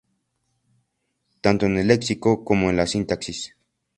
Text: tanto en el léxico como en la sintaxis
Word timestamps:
tanto 1.41 1.67
en 1.67 1.77
el 1.77 1.85
léxico 1.89 2.43
como 2.43 2.71
en 2.71 2.77
la 2.77 2.87
sintaxis 2.87 3.55